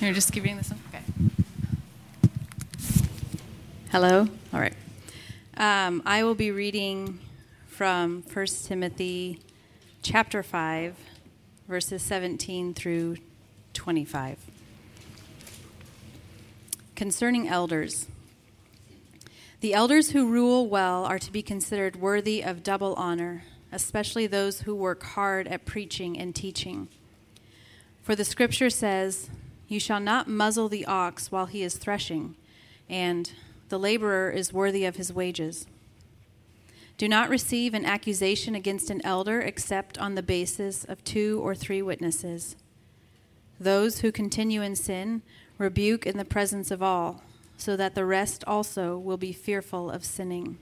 [0.00, 0.80] You're just giving this one?
[0.90, 1.02] Okay.
[3.90, 4.28] Hello?
[4.52, 4.74] All right.
[5.56, 7.18] Um, I will be reading
[7.66, 9.40] from 1 Timothy
[10.02, 10.94] chapter 5,
[11.66, 13.16] verses 17 through
[13.74, 14.38] 25.
[16.94, 18.06] Concerning elders.
[19.60, 24.60] The elders who rule well are to be considered worthy of double honor, especially those
[24.60, 26.86] who work hard at preaching and teaching.
[28.04, 29.28] For the scripture says,
[29.68, 32.36] You shall not muzzle the ox while he is threshing,
[32.88, 33.30] and
[33.68, 35.66] the laborer is worthy of his wages.
[36.96, 41.54] Do not receive an accusation against an elder except on the basis of two or
[41.54, 42.56] three witnesses.
[43.60, 45.20] Those who continue in sin
[45.58, 47.22] rebuke in the presence of all,
[47.58, 50.56] so that the rest also will be fearful of sinning.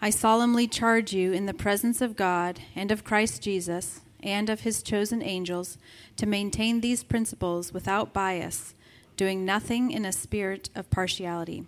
[0.00, 4.60] I solemnly charge you in the presence of God and of Christ Jesus and of
[4.60, 5.78] his chosen angels
[6.16, 8.74] to maintain these principles without bias,
[9.16, 11.64] doing nothing in a spirit of partiality.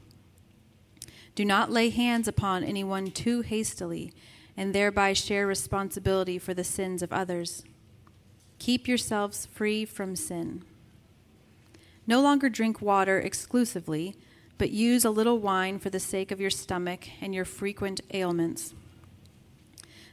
[1.34, 4.12] Do not lay hands upon anyone too hastily
[4.56, 7.64] and thereby share responsibility for the sins of others.
[8.58, 10.62] Keep yourselves free from sin.
[12.06, 14.14] No longer drink water exclusively,
[14.58, 18.74] but use a little wine for the sake of your stomach and your frequent ailments.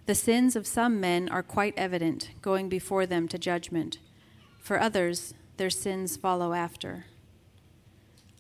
[0.08, 4.00] The sins of some men are quite evident, going before them to judgment.
[4.60, 7.06] For others, their sins follow after.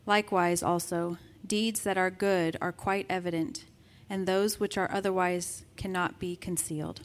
[0.05, 3.65] Likewise, also, deeds that are good are quite evident,
[4.09, 7.01] and those which are otherwise cannot be concealed.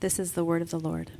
[0.00, 1.12] This is the word of the Lord.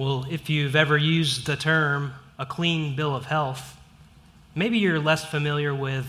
[0.00, 3.76] Well, if you've ever used the term a clean bill of health,
[4.54, 6.06] maybe you're less familiar with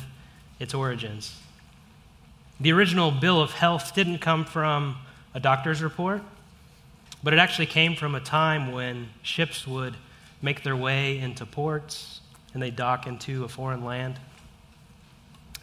[0.61, 1.37] its origins.
[2.61, 4.95] The original bill of health didn't come from
[5.35, 6.21] a doctor's report,
[7.21, 9.97] but it actually came from a time when ships would
[10.41, 12.21] make their way into ports
[12.53, 14.21] and they dock into a foreign land.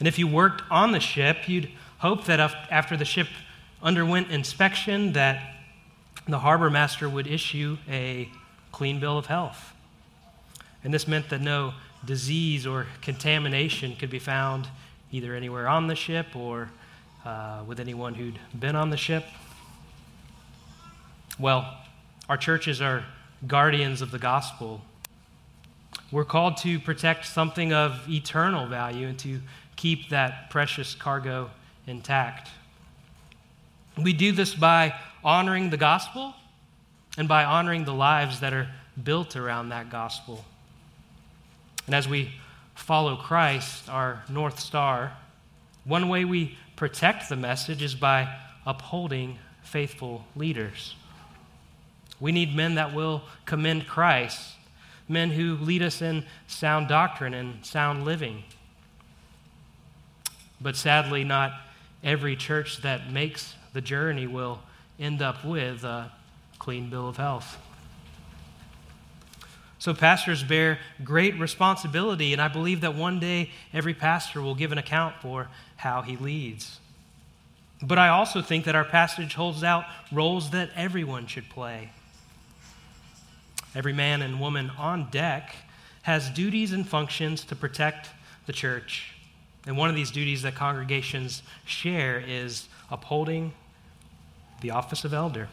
[0.01, 2.41] And if you worked on the ship, you'd hope that
[2.71, 3.29] after the ship
[3.83, 5.55] underwent inspection that
[6.33, 8.29] the harbor master would issue a
[8.73, 9.73] clean bill of health.
[10.85, 11.75] And this meant that no
[12.05, 14.69] disease or contamination could be found
[15.11, 16.71] either anywhere on the ship or
[17.25, 19.25] uh, with anyone who'd been on the ship.
[21.39, 21.77] Well,
[22.29, 23.05] our churches are
[23.47, 24.83] guardians of the gospel.
[26.11, 29.41] We're called to protect something of eternal value and to
[29.77, 31.51] keep that precious cargo
[31.87, 32.51] intact.
[34.03, 34.95] We do this by
[35.25, 36.35] honoring the gospel
[37.17, 38.69] and by honoring the lives that are
[39.03, 40.45] built around that gospel.
[41.87, 42.33] And as we
[42.75, 45.17] follow Christ, our North Star,
[45.85, 48.33] one way we protect the message is by
[48.65, 50.95] upholding faithful leaders.
[52.21, 54.55] We need men that will commend Christ,
[55.09, 58.45] men who lead us in sound doctrine and sound living.
[60.61, 61.53] But sadly, not
[62.05, 64.61] every church that makes the journey will
[64.99, 66.11] end up with a
[66.59, 67.59] clean bill of health.
[69.81, 74.73] So, pastors bear great responsibility, and I believe that one day every pastor will give
[74.73, 76.81] an account for how he leads.
[77.81, 81.93] But I also think that our passage holds out roles that everyone should play.
[83.75, 85.55] Every man and woman on deck
[86.03, 88.09] has duties and functions to protect
[88.47, 89.15] the church.
[89.67, 93.53] And one of these duties that congregations share is upholding
[94.61, 95.49] the office of elder.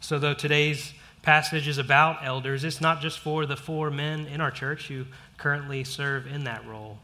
[0.00, 0.92] So, though today's
[1.22, 5.06] passage is about elders, it's not just for the four men in our church who
[5.38, 6.98] currently serve in that role.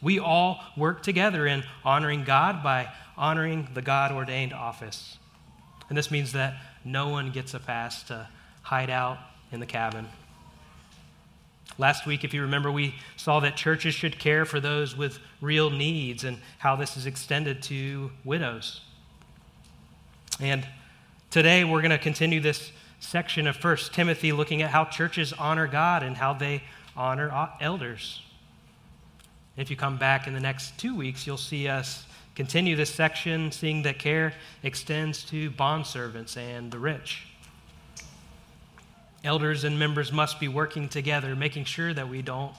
[0.00, 5.18] We all work together in honoring God by honoring the God ordained office.
[5.88, 6.54] And this means that
[6.84, 8.28] no one gets a pass to
[8.62, 9.18] hide out
[9.50, 10.08] in the cabin.
[11.78, 15.70] Last week, if you remember, we saw that churches should care for those with real
[15.70, 18.82] needs and how this is extended to widows.
[20.38, 20.66] And
[21.30, 25.66] today we're going to continue this section of 1 Timothy looking at how churches honor
[25.66, 26.62] God and how they
[26.96, 28.22] honor elders.
[29.56, 32.04] If you come back in the next two weeks, you'll see us
[32.34, 37.26] continue this section, seeing that care extends to bondservants and the rich.
[39.24, 42.52] Elders and members must be working together, making sure that we don't,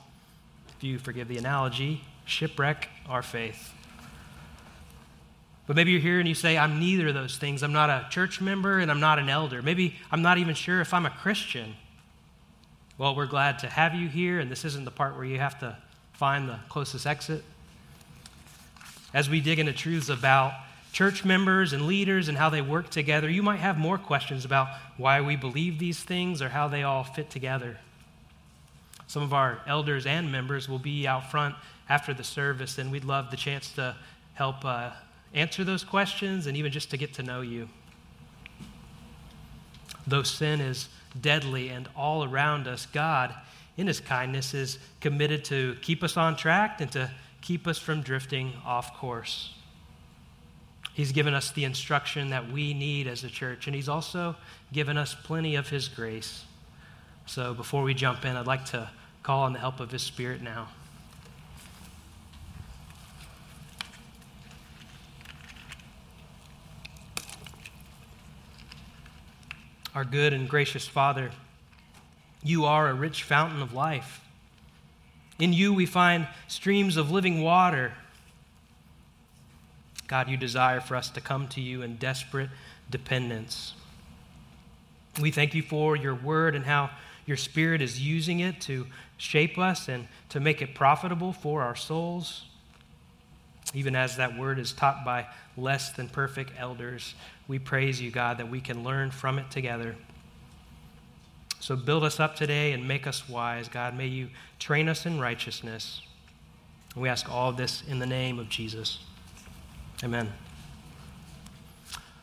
[0.77, 3.73] if you forgive the analogy, shipwreck our faith.
[5.67, 7.63] But maybe you're here and you say, I'm neither of those things.
[7.63, 9.61] I'm not a church member and I'm not an elder.
[9.61, 11.75] Maybe I'm not even sure if I'm a Christian.
[12.97, 15.59] Well, we're glad to have you here, and this isn't the part where you have
[15.61, 15.77] to
[16.13, 17.43] find the closest exit.
[19.13, 20.53] As we dig into truths about
[20.93, 24.67] church members and leaders and how they work together, you might have more questions about
[24.95, 27.77] why we believe these things or how they all fit together.
[29.07, 31.55] Some of our elders and members will be out front
[31.89, 33.95] after the service, and we'd love the chance to
[34.35, 34.91] help uh,
[35.33, 37.67] answer those questions and even just to get to know you.
[40.05, 40.89] Though sin is
[41.19, 43.33] deadly and all around us, God,
[43.77, 47.09] in His kindness, is committed to keep us on track and to
[47.41, 49.53] keep us from drifting off course.
[50.93, 54.35] He's given us the instruction that we need as a church, and He's also
[54.71, 56.43] given us plenty of His grace.
[57.25, 58.89] So before we jump in, I'd like to
[59.23, 60.69] call on the help of His Spirit now.
[69.95, 71.31] Our good and gracious Father,
[72.43, 74.21] you are a rich fountain of life.
[75.39, 77.93] In you we find streams of living water
[80.07, 82.49] God, you desire for us to come to you in desperate
[82.89, 83.73] dependence.
[85.21, 86.89] We thank you for your word and how
[87.25, 91.75] your spirit is using it to shape us and to make it profitable for our
[91.75, 92.45] souls.
[93.73, 97.15] Even as that word is taught by less than perfect elders,
[97.47, 99.95] we praise you, God, that we can learn from it together.
[101.59, 103.95] So build us up today and make us wise, God.
[103.95, 104.29] May you
[104.59, 106.01] train us in righteousness.
[106.95, 108.99] we ask all of this in the name of Jesus.
[110.03, 110.29] Amen.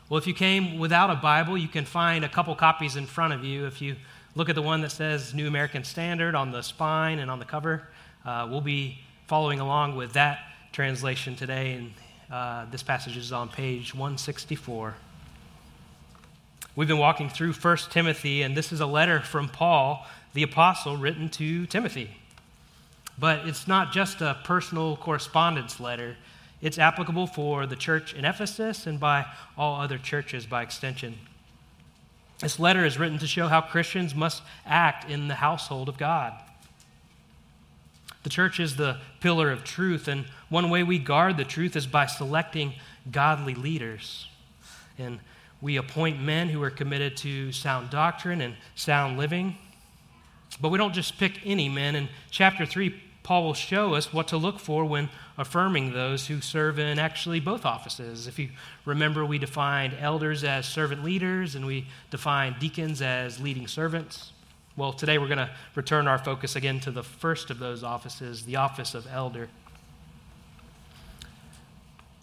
[0.07, 3.33] Well, if you came without a Bible, you can find a couple copies in front
[3.33, 3.65] of you.
[3.65, 3.95] If you
[4.35, 7.45] look at the one that says New American Standard on the spine and on the
[7.45, 7.87] cover,
[8.23, 10.41] uh, we'll be following along with that
[10.71, 11.73] translation today.
[11.73, 11.93] And
[12.31, 14.93] uh, this passage is on page 164.
[16.75, 20.05] We've been walking through 1 Timothy, and this is a letter from Paul,
[20.35, 22.11] the apostle, written to Timothy.
[23.17, 26.15] But it's not just a personal correspondence letter.
[26.61, 29.25] It's applicable for the church in Ephesus and by
[29.57, 31.17] all other churches by extension.
[32.39, 36.33] This letter is written to show how Christians must act in the household of God.
[38.23, 41.87] The church is the pillar of truth, and one way we guard the truth is
[41.87, 42.73] by selecting
[43.11, 44.27] godly leaders.
[44.97, 45.19] And
[45.61, 49.57] we appoint men who are committed to sound doctrine and sound living.
[50.59, 51.95] But we don't just pick any men.
[51.95, 56.41] In chapter 3, Paul will show us what to look for when affirming those who
[56.41, 58.27] serve in actually both offices.
[58.27, 58.49] If you
[58.83, 64.31] remember, we defined elders as servant leaders and we defined deacons as leading servants.
[64.75, 68.45] Well, today we're going to return our focus again to the first of those offices,
[68.45, 69.49] the office of elder.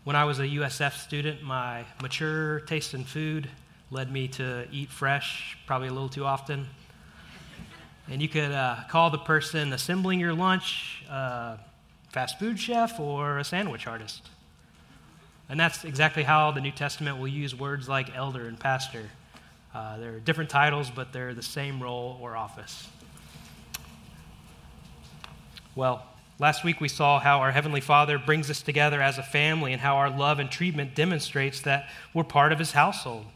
[0.03, 3.51] When I was a USF student, my mature taste in food
[3.91, 6.67] led me to eat fresh, probably a little too often.
[8.11, 11.57] And you could uh, call the person assembling your lunch a uh,
[12.11, 14.29] fast food chef or a sandwich artist.
[15.49, 19.11] And that's exactly how the New Testament will use words like elder and pastor.
[19.75, 22.89] Uh, they're different titles, but they're the same role or office.
[25.75, 26.05] Well,
[26.39, 29.81] last week we saw how our Heavenly Father brings us together as a family and
[29.81, 33.27] how our love and treatment demonstrates that we're part of His household.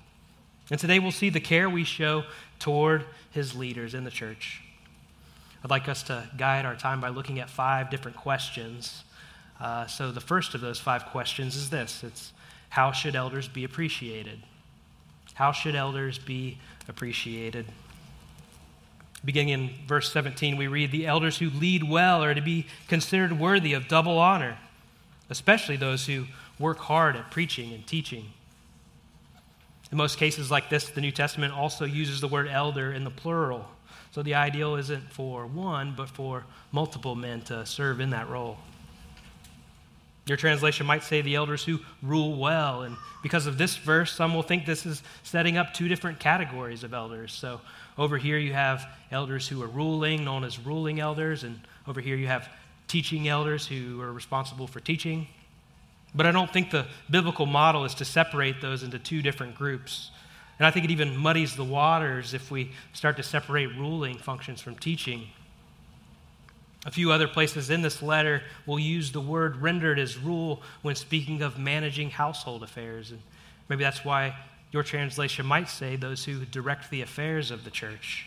[0.73, 2.25] And today we'll see the care we show
[2.59, 4.63] toward His leaders in the church.
[5.63, 9.05] I'd like us to guide our time by looking at five different questions.
[9.61, 12.33] Uh, so, the first of those five questions is this it's
[12.71, 14.43] how should elders be appreciated?
[15.35, 16.57] How should elders be
[16.89, 17.67] appreciated?
[19.27, 23.39] Beginning in verse 17, we read, The elders who lead well are to be considered
[23.39, 24.57] worthy of double honor,
[25.29, 28.33] especially those who work hard at preaching and teaching.
[29.93, 33.11] In most cases like this, the New Testament also uses the word elder in the
[33.11, 33.67] plural.
[34.11, 38.57] So the ideal isn't for one, but for multiple men to serve in that role.
[40.25, 42.83] Your translation might say the elders who rule well.
[42.83, 46.85] And because of this verse, some will think this is setting up two different categories
[46.85, 47.33] of elders.
[47.33, 47.61] So
[47.99, 51.45] over here you have elders who are ruling, known as ruling elders.
[51.45, 52.49] And over here you have
[52.89, 55.27] teaching elders who are responsible for teaching.
[56.15, 60.11] But I don't think the biblical model is to separate those into two different groups.
[60.59, 64.61] And I think it even muddies the waters if we start to separate ruling functions
[64.61, 65.29] from teaching.
[66.85, 70.95] A few other places in this letter will use the word rendered as rule when
[70.97, 73.11] speaking of managing household affairs.
[73.11, 73.21] And
[73.69, 74.37] maybe that's why
[74.73, 78.27] your translation might say those who direct the affairs of the church.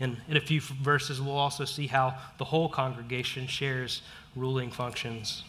[0.00, 4.02] And in a few verses, we'll also see how the whole congregation shares
[4.36, 5.44] ruling functions.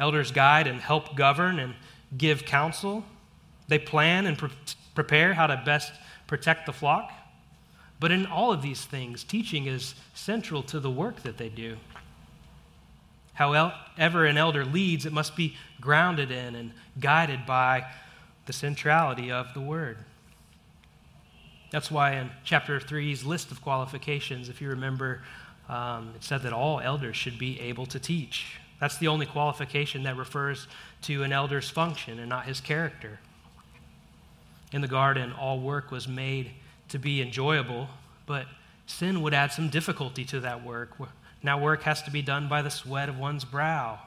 [0.00, 1.74] Elders guide and help govern and
[2.16, 3.04] give counsel.
[3.68, 4.50] They plan and pre-
[4.94, 5.92] prepare how to best
[6.26, 7.12] protect the flock.
[8.00, 11.76] But in all of these things, teaching is central to the work that they do.
[13.34, 17.86] However, an elder leads, it must be grounded in and guided by
[18.46, 19.98] the centrality of the word.
[21.70, 25.22] That's why in chapter 3's list of qualifications, if you remember,
[25.68, 28.59] um, it said that all elders should be able to teach.
[28.80, 30.66] That's the only qualification that refers
[31.02, 33.20] to an elder's function and not his character.
[34.72, 36.52] In the garden, all work was made
[36.88, 37.88] to be enjoyable,
[38.26, 38.46] but
[38.86, 40.92] sin would add some difficulty to that work.
[41.42, 43.98] Now, work has to be done by the sweat of one's brow,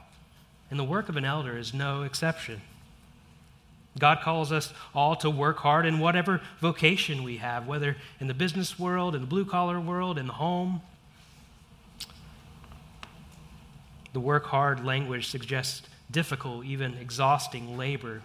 [0.70, 2.60] and the work of an elder is no exception.
[3.98, 8.34] God calls us all to work hard in whatever vocation we have, whether in the
[8.34, 10.82] business world, in the blue collar world, in the home.
[14.14, 18.22] The work hard language suggests difficult, even exhausting labor.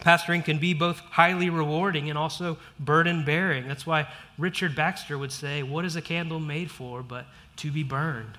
[0.00, 3.66] Pastoring can be both highly rewarding and also burden bearing.
[3.66, 7.24] That's why Richard Baxter would say, What is a candle made for but
[7.56, 8.36] to be burned?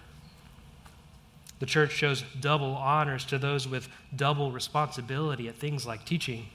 [1.57, 6.45] The church shows double honors to those with double responsibility at things like teaching.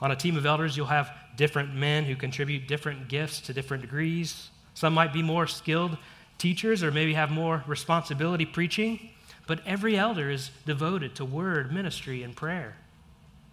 [0.00, 3.82] On a team of elders, you'll have different men who contribute different gifts to different
[3.82, 4.48] degrees.
[4.72, 5.98] Some might be more skilled
[6.42, 9.10] teachers or maybe have more responsibility preaching,
[9.46, 12.74] but every elder is devoted to word, ministry, and prayer.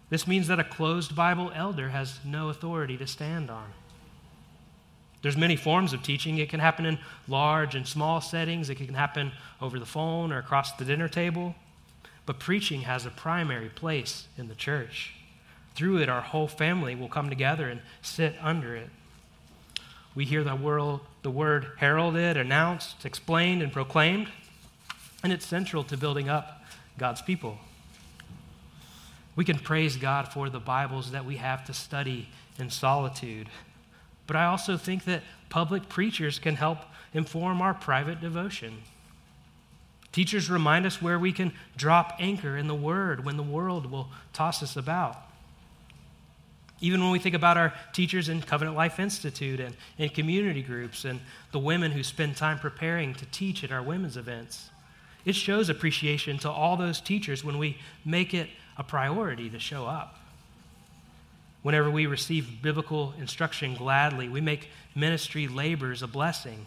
[0.08, 3.66] This means that a closed Bible elder has no authority to stand on.
[5.22, 6.38] There's many forms of teaching.
[6.38, 8.70] It can happen in large and small settings.
[8.70, 9.30] It can happen
[9.60, 11.54] over the phone or across the dinner table.
[12.26, 15.14] But preaching has a primary place in the church.
[15.76, 18.90] Through it, our whole family will come together and sit under it.
[20.14, 24.28] We hear the, world, the word heralded, announced, explained, and proclaimed,
[25.22, 26.62] and it's central to building up
[26.98, 27.58] God's people.
[29.36, 33.48] We can praise God for the Bibles that we have to study in solitude
[34.30, 36.78] but I also think that public preachers can help
[37.12, 38.82] inform our private devotion.
[40.12, 44.08] Teachers remind us where we can drop anchor in the Word when the world will
[44.32, 45.16] toss us about.
[46.80, 51.04] Even when we think about our teachers in Covenant Life Institute and in community groups
[51.04, 51.20] and
[51.52, 54.70] the women who spend time preparing to teach at our women's events,
[55.24, 59.86] it shows appreciation to all those teachers when we make it a priority to show
[59.86, 60.16] up.
[61.62, 66.66] Whenever we receive biblical instruction gladly, we make ministry labors a blessing.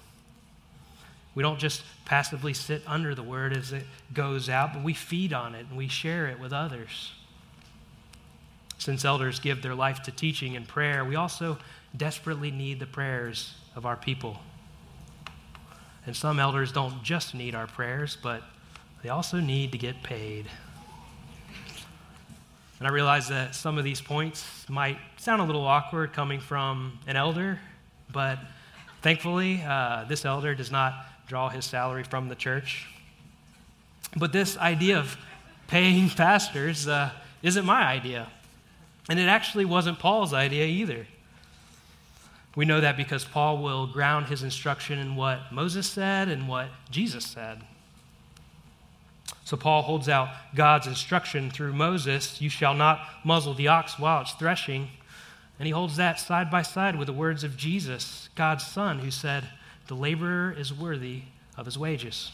[1.34, 5.34] We don't just passively sit under the word as it goes out, but we feed
[5.34, 7.14] on it and we share it with others.
[8.84, 11.58] Since elders give their life to teaching and prayer, we also
[11.96, 14.42] desperately need the prayers of our people.
[16.06, 18.44] And some elders don't just need our prayers, but
[19.02, 20.48] they also need to get paid.
[22.80, 27.00] And I realize that some of these points might sound a little awkward coming from
[27.08, 27.62] an elder,
[28.12, 28.38] but
[29.02, 32.90] thankfully, uh, this elder does not draw his salary from the church.
[34.18, 35.16] But this idea of
[35.70, 37.12] paying pastors uh,
[37.42, 38.28] isn't my idea.
[39.10, 41.08] And it actually wasn't Paul's idea either.
[42.56, 46.68] We know that because Paul will ground his instruction in what Moses said and what
[46.92, 47.64] Jesus said.
[49.44, 54.22] So Paul holds out God's instruction through Moses you shall not muzzle the ox while
[54.22, 54.90] it's threshing.
[55.60, 59.12] And he holds that side by side with the words of Jesus, God's Son, who
[59.12, 59.48] said,
[59.88, 61.24] The laborer is worthy
[61.58, 62.32] of his wages.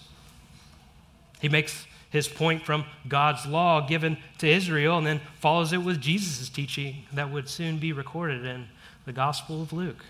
[1.41, 6.01] He makes his point from God's law given to Israel and then follows it with
[6.01, 8.67] Jesus' teaching that would soon be recorded in
[9.05, 10.03] the Gospel of Luke.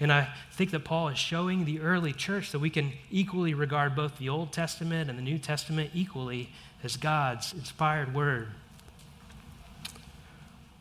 [0.00, 3.96] And I think that Paul is showing the early church that we can equally regard
[3.96, 6.50] both the Old Testament and the New Testament equally
[6.84, 8.48] as God's inspired word.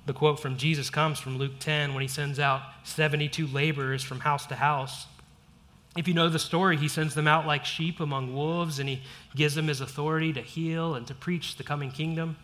[0.05, 4.21] The quote from Jesus comes from Luke 10 when he sends out 72 laborers from
[4.21, 5.07] house to house.
[5.97, 9.01] If you know the story, he sends them out like sheep among wolves, and he
[9.35, 12.37] gives them his authority to heal and to preach the coming kingdom.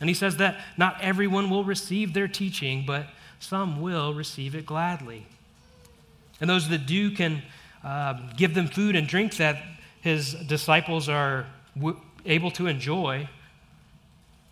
[0.00, 3.06] And he says that not everyone will receive their teaching, but
[3.40, 5.26] some will receive it gladly.
[6.40, 7.42] And those that do can
[7.82, 9.60] uh, give them food and drink that
[10.00, 13.28] his disciples are w- able to enjoy.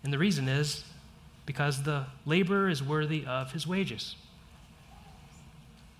[0.03, 0.85] And the reason is
[1.47, 4.17] because the laborer is worthy of his wages.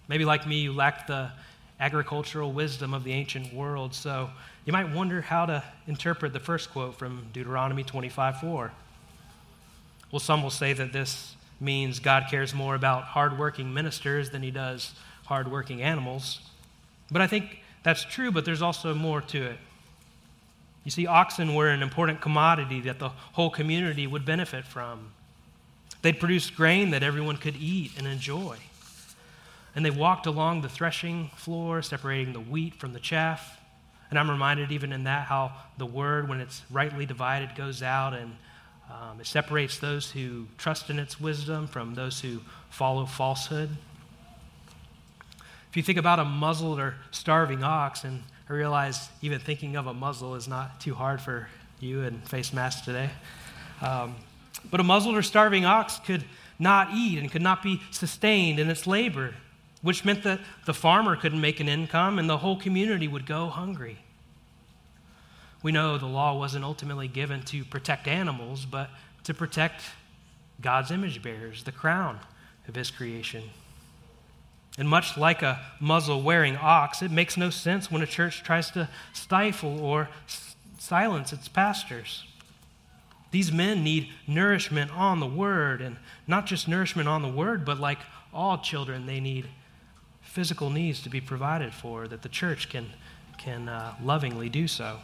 [0.09, 1.31] Maybe like me, you lack the
[1.79, 4.31] agricultural wisdom of the ancient world, so
[4.65, 8.73] you might wonder how to interpret the first quote from Deuteronomy 25 4.
[10.11, 14.51] Well, some will say that this means God cares more about hardworking ministers than he
[14.51, 16.41] does hardworking animals.
[17.11, 19.59] But I think that's true, but there's also more to it.
[20.85, 25.13] You see, oxen were an important commodity that the whole community would benefit from.
[26.03, 28.59] They'd produce grain that everyone could eat and enjoy.
[29.77, 33.61] And they walked along the threshing floor, separating the wheat from the chaff.
[34.11, 38.15] And I'm reminded, even in that, how the word, when it's rightly divided, goes out
[38.15, 38.37] and
[38.91, 42.41] um, it separates those who trust in its wisdom from those who
[42.71, 43.69] follow falsehood.
[45.69, 49.87] If you think about a muzzled or starving ox, and I realize even thinking of
[49.89, 51.49] a muzzle is not too hard for
[51.81, 53.11] you and face masks today.
[53.83, 54.15] Um,
[54.71, 56.25] but a muzzled or starving ox could
[56.59, 59.35] not eat and could not be sustained in its labor,
[59.87, 63.47] which meant that the farmer couldn't make an income and the whole community would go
[63.47, 63.97] hungry.
[65.63, 68.91] We know the law wasn't ultimately given to protect animals, but
[69.23, 69.83] to protect
[70.61, 72.19] God's image bearers, the crown
[72.67, 73.45] of his creation.
[74.77, 78.73] And much like a muzzle wearing ox, it makes no sense when a church tries
[78.73, 82.25] to stifle or s- silence its pastors.
[83.31, 87.79] These men need nourishment on the word, and not just nourishment on the word, but
[87.79, 88.01] like
[88.35, 89.47] all children, they need
[90.37, 92.91] physical needs to be provided for, that the church can,
[93.39, 94.99] can uh, lovingly do so.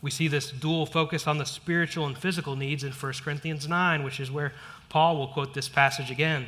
[0.00, 4.04] We see this dual focus on the spiritual and physical needs in 1 Corinthians 9,
[4.04, 4.54] which is where
[4.88, 6.46] Paul will quote this passage again.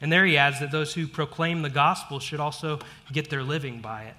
[0.00, 2.78] And there he adds that those who proclaim the gospel should also
[3.12, 4.14] get their living by it.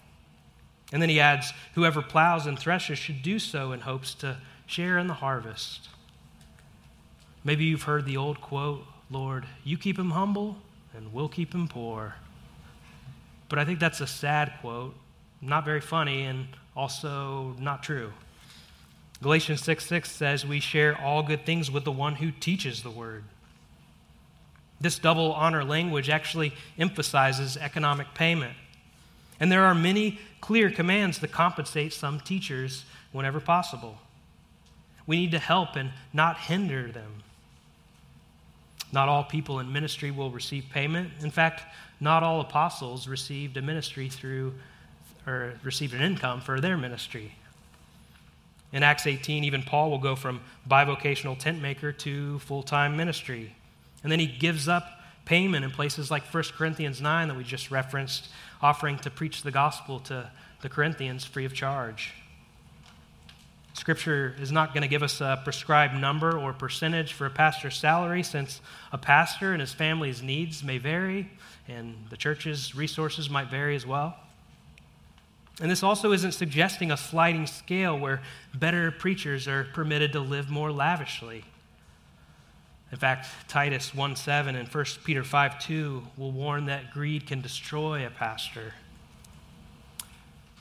[0.92, 4.98] And then he adds, whoever plows and threshes should do so in hopes to share
[4.98, 5.88] in the harvest.
[7.46, 10.58] Maybe you've heard the old quote, Lord, you keep him humble,
[10.96, 12.16] and we'll keep him poor.
[13.50, 14.96] But I think that's a sad quote,
[15.42, 18.14] not very funny, and also not true.
[19.22, 22.90] Galatians 6 6 says, We share all good things with the one who teaches the
[22.90, 23.24] word.
[24.80, 28.56] This double honor language actually emphasizes economic payment.
[29.40, 34.00] And there are many clear commands to compensate some teachers whenever possible.
[35.06, 37.24] We need to help and not hinder them.
[38.92, 41.12] Not all people in ministry will receive payment.
[41.22, 41.64] In fact,
[42.00, 44.54] not all apostles received a ministry through
[45.26, 47.34] or received an income for their ministry.
[48.74, 53.56] In Acts 18, even Paul will go from bivocational tent maker to full time ministry.
[54.04, 57.70] And then he gives up payment in places like 1 Corinthians 9 that we just
[57.70, 58.30] referenced,
[58.62, 62.14] offering to preach the gospel to the Corinthians free of charge.
[63.74, 67.78] Scripture is not going to give us a prescribed number or percentage for a pastor's
[67.78, 71.32] salary since a pastor and his family's needs may vary
[71.68, 74.16] and the church's resources might vary as well.
[75.62, 78.22] And this also isn't suggesting a sliding scale where
[78.54, 81.46] better preachers are permitted to live more lavishly.
[82.92, 87.42] In fact, Titus 1 7 and 1 Peter 5 2 will warn that greed can
[87.42, 88.74] destroy a pastor.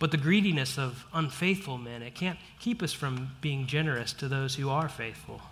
[0.00, 4.56] But the greediness of unfaithful men, it can't keep us from being generous to those
[4.56, 5.42] who are faithful.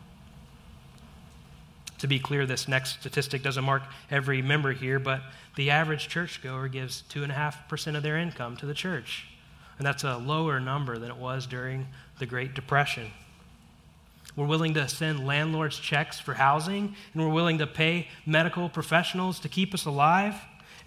[1.99, 5.21] To be clear, this next statistic doesn't mark every member here, but
[5.57, 9.27] the average churchgoer gives 2.5% of their income to the church.
[9.77, 11.87] And that's a lower number than it was during
[12.19, 13.11] the Great Depression.
[14.35, 19.41] We're willing to send landlords checks for housing, and we're willing to pay medical professionals
[19.41, 20.37] to keep us alive.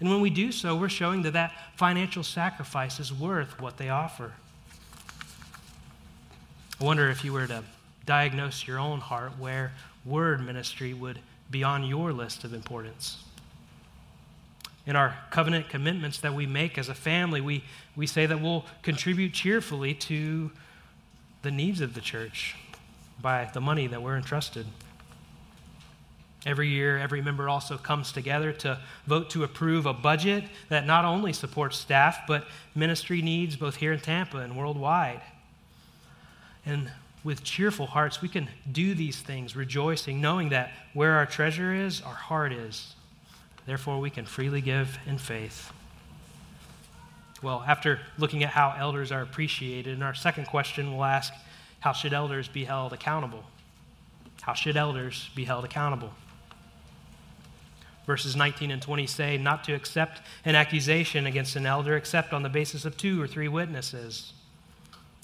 [0.02, 3.88] And when we do so, we're showing that that financial sacrifice is worth what they
[3.88, 4.32] offer.
[6.80, 7.62] I wonder if you were to
[8.04, 9.70] diagnose your own heart where
[10.04, 11.20] word ministry would
[11.52, 13.22] be on your list of importance.
[14.86, 17.62] In our covenant commitments that we make as a family, we,
[17.94, 20.50] we say that we'll contribute cheerfully to
[21.42, 22.56] the needs of the church
[23.20, 24.66] by the money that we're entrusted.
[26.44, 31.04] Every year, every member also comes together to vote to approve a budget that not
[31.04, 35.20] only supports staff, but ministry needs both here in Tampa and worldwide.
[36.66, 36.90] And
[37.22, 42.00] with cheerful hearts, we can do these things, rejoicing, knowing that where our treasure is,
[42.00, 42.94] our heart is.
[43.64, 45.72] Therefore, we can freely give in faith.
[47.40, 51.32] Well, after looking at how elders are appreciated, in our second question, we'll ask
[51.78, 53.44] how should elders be held accountable?
[54.40, 56.12] How should elders be held accountable?
[58.06, 62.42] Verses 19 and 20 say not to accept an accusation against an elder except on
[62.42, 64.32] the basis of two or three witnesses.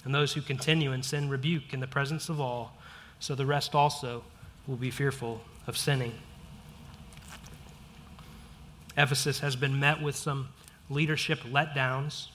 [0.05, 2.77] And those who continue in sin rebuke in the presence of all,
[3.19, 4.25] so the rest also
[4.67, 6.15] will be fearful of sinning.
[8.97, 10.49] Ephesus has been met with some
[10.89, 12.29] leadership letdowns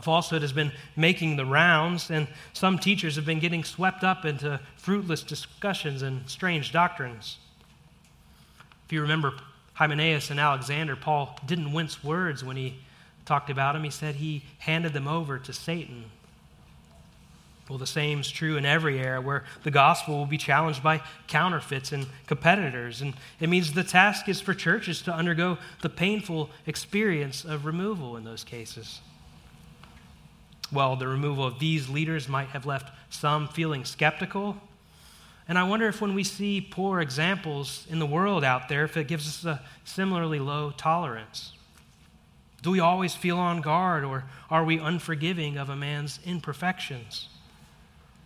[0.00, 4.58] Falsehood has been making the rounds, and some teachers have been getting swept up into
[4.76, 7.38] fruitless discussions and strange doctrines.
[8.92, 9.32] If you remember
[9.72, 12.76] Hymenaeus and Alexander, Paul didn't wince words when he
[13.24, 13.84] talked about him.
[13.84, 16.10] He said he handed them over to Satan.
[17.70, 21.00] Well, the same is true in every era where the gospel will be challenged by
[21.26, 23.00] counterfeits and competitors.
[23.00, 28.18] And it means the task is for churches to undergo the painful experience of removal
[28.18, 29.00] in those cases.
[30.70, 34.58] Well, the removal of these leaders might have left some feeling skeptical.
[35.48, 38.96] And I wonder if when we see poor examples in the world out there, if
[38.96, 41.52] it gives us a similarly low tolerance.
[42.62, 47.28] Do we always feel on guard, or are we unforgiving of a man's imperfections?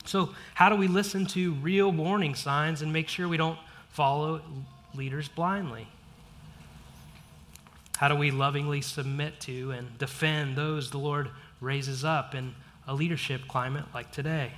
[0.05, 4.43] So, how do we listen to real warning signs and make sure we don't follow
[4.95, 5.89] leaders blindly?
[7.97, 11.31] How do we lovingly submit to and defend those the Lord
[11.63, 12.55] raises up in
[12.87, 14.53] a leadership climate like today?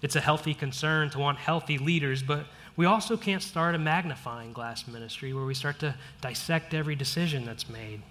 [0.00, 4.52] It's a healthy concern to want healthy leaders, but we also can't start a magnifying
[4.52, 8.02] glass ministry where we start to dissect every decision that's made.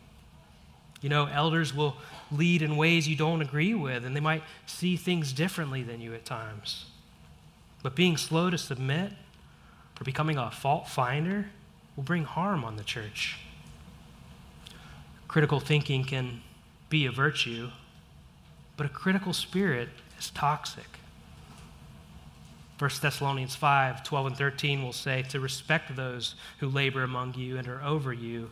[1.01, 1.95] You know, elders will
[2.31, 6.13] lead in ways you don't agree with, and they might see things differently than you
[6.13, 6.87] at times.
[7.83, 9.13] But being slow to submit
[9.99, 11.45] or becoming a fault finder
[11.95, 13.37] will bring harm on the church.
[15.27, 16.41] Critical thinking can
[16.89, 17.69] be a virtue,
[18.75, 20.96] but a critical spirit is toxic.
[22.79, 27.57] 1 Thessalonians 5 12 and 13 will say to respect those who labor among you
[27.57, 28.51] and are over you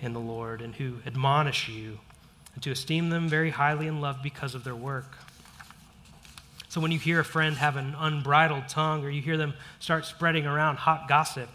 [0.00, 1.98] in the Lord and who admonish you,
[2.54, 5.16] and to esteem them very highly in love because of their work.
[6.68, 10.04] So when you hear a friend have an unbridled tongue or you hear them start
[10.04, 11.48] spreading around hot gossip,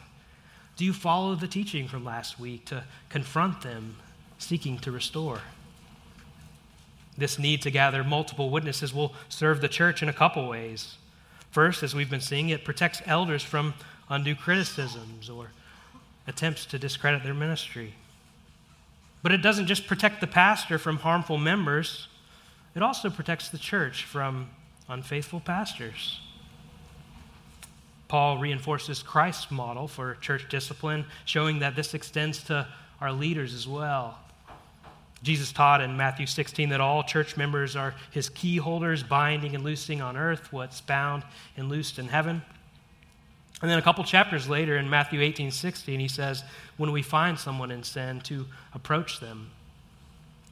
[0.78, 3.98] do you follow the teaching from last week to confront them,
[4.38, 5.42] seeking to restore?
[7.18, 10.96] This need to gather multiple witnesses will serve the church in a couple ways.
[11.52, 13.74] First, as we've been seeing, it protects elders from
[14.10, 15.52] undue criticisms or
[16.28, 17.96] attempts to discredit their ministry.
[19.24, 22.08] But it doesn't just protect the pastor from harmful members,
[22.76, 24.50] it also protects the church from
[24.88, 26.20] unfaithful pastors.
[28.08, 32.68] Paul reinforces Christ's model for church discipline, showing that this extends to
[33.02, 34.20] our leaders as well.
[35.22, 39.64] Jesus taught in Matthew 16 that all church members are his key holders, binding and
[39.64, 41.24] loosing on earth what's bound
[41.58, 42.42] and loosed in heaven.
[43.62, 46.44] And then a couple chapters later in Matthew 18 16, he says,
[46.78, 49.50] When we find someone in sin, to approach them.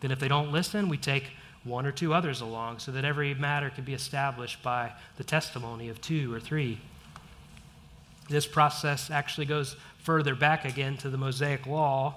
[0.01, 1.31] Then if they don't listen, we take
[1.63, 5.89] one or two others along so that every matter can be established by the testimony
[5.89, 6.79] of two or three.
[8.29, 12.15] This process actually goes further back again to the Mosaic Law.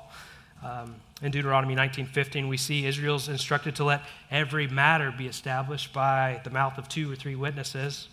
[0.62, 6.40] Um, in Deuteronomy 19:15, we see Israel's instructed to let every matter be established by
[6.44, 8.08] the mouth of two or three witnesses.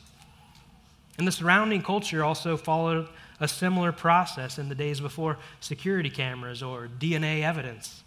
[1.17, 3.07] And the surrounding culture also followed
[3.39, 8.03] a similar process in the days before security cameras or DNA evidence.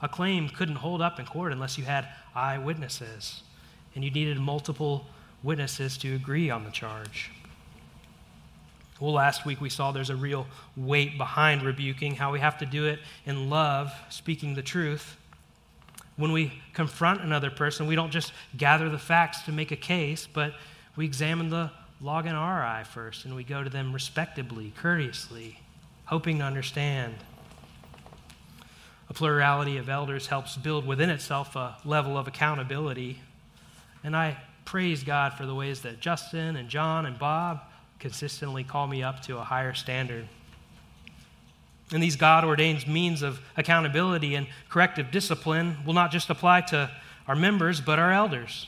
[0.00, 3.42] A claim couldn't hold up in court unless you had eyewitnesses,
[3.94, 5.06] and you needed multiple
[5.42, 7.30] witnesses to agree on the charge.
[9.02, 12.66] Well, last week we saw there's a real weight behind rebuking, how we have to
[12.66, 15.16] do it in love, speaking the truth.
[16.14, 20.28] When we confront another person, we don't just gather the facts to make a case,
[20.32, 20.54] but
[20.94, 25.58] we examine the log in our eye first, and we go to them respectably, courteously,
[26.04, 27.16] hoping to understand.
[29.10, 33.18] A plurality of elders helps build within itself a level of accountability.
[34.04, 37.62] And I praise God for the ways that Justin and John and Bob
[38.02, 40.26] consistently call me up to a higher standard.
[41.92, 46.90] And these God ordained means of accountability and corrective discipline will not just apply to
[47.28, 48.66] our members, but our elders.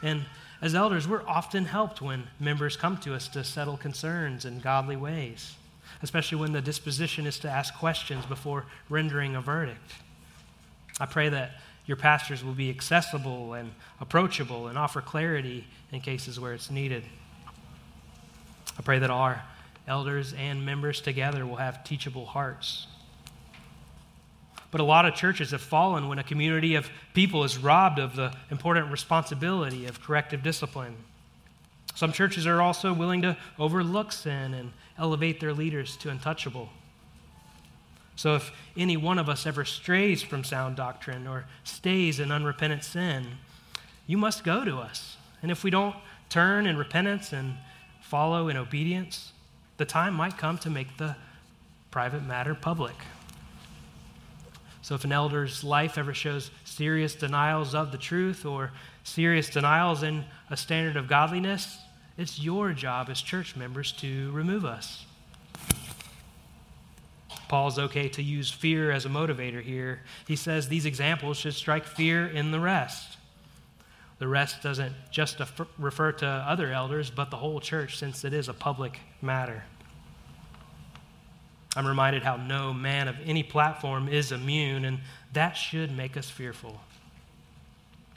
[0.00, 0.26] And
[0.62, 4.96] as elders, we're often helped when members come to us to settle concerns in godly
[4.96, 5.56] ways,
[6.02, 9.92] especially when the disposition is to ask questions before rendering a verdict.
[11.00, 11.50] I pray that
[11.86, 17.02] your pastors will be accessible and approachable and offer clarity in cases where it's needed.
[18.78, 19.42] I pray that our
[19.86, 22.86] elders and members together will have teachable hearts
[24.76, 28.16] but a lot of churches have fallen when a community of people is robbed of
[28.16, 30.94] the important responsibility of corrective discipline.
[31.94, 36.68] Some churches are also willing to overlook sin and elevate their leaders to untouchable.
[38.16, 42.84] So if any one of us ever strays from sound doctrine or stays in unrepentant
[42.84, 43.26] sin,
[44.06, 45.16] you must go to us.
[45.40, 45.96] And if we don't
[46.28, 47.54] turn in repentance and
[48.06, 49.32] follow in obedience,
[49.78, 51.16] the time might come to make the
[51.90, 52.94] private matter public.
[54.80, 58.70] So if an elder's life ever shows serious denials of the truth or
[59.02, 61.78] serious denials in a standard of godliness,
[62.16, 65.04] it's your job as church members to remove us.
[67.48, 70.02] Paul's okay to use fear as a motivator here.
[70.28, 73.15] He says these examples should strike fear in the rest.
[74.18, 75.40] The rest doesn't just
[75.78, 79.64] refer to other elders, but the whole church, since it is a public matter.
[81.76, 85.00] I'm reminded how no man of any platform is immune, and
[85.34, 86.80] that should make us fearful.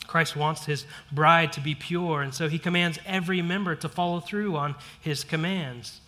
[0.07, 4.21] Christ wants his bride to be pure, and so he commands every member to follow
[4.21, 5.99] through on his commands.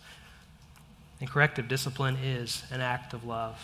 [1.20, 3.60] And corrective discipline is an act of love.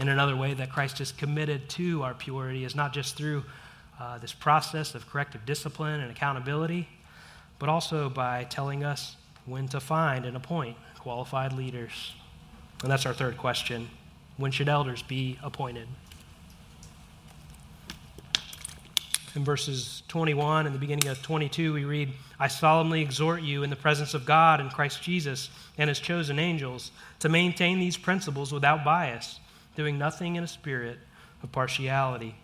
[0.00, 3.44] In another way that Christ is committed to our purity is not just through
[3.98, 6.88] uh, this process of corrective discipline and accountability,
[7.58, 12.14] but also by telling us when to find and appoint qualified leaders.
[12.82, 13.88] And that's our third question.
[14.36, 15.88] When should elders be appointed?
[19.34, 23.70] In verses 21 and the beginning of 22, we read, I solemnly exhort you in
[23.70, 28.52] the presence of God and Christ Jesus and his chosen angels to maintain these principles
[28.52, 29.40] without bias,
[29.74, 30.98] doing nothing in a spirit
[31.42, 32.34] of partiality.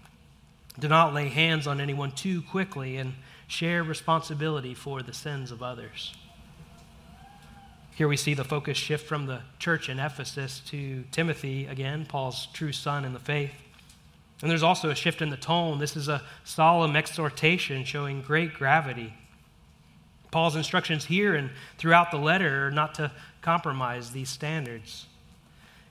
[0.79, 3.15] Do not lay hands on anyone too quickly and
[3.49, 6.15] share responsibility for the sins of others.
[7.97, 12.47] Here we see the focus shift from the church in Ephesus to Timothy, again, Paul's
[12.53, 13.51] true son in the faith.
[14.41, 15.81] And there's also a shift in the tone.
[15.81, 19.15] This is a solemn exhortation showing great gravity.
[20.31, 23.11] Paul's instructions here and throughout the letter are not to
[23.41, 25.07] compromise these standards.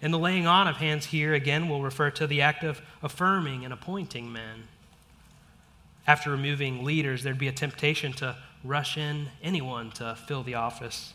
[0.01, 3.65] And the laying on of hands here, again, will refer to the act of affirming
[3.65, 4.63] and appointing men.
[6.07, 11.13] After removing leaders, there'd be a temptation to rush in anyone to fill the office.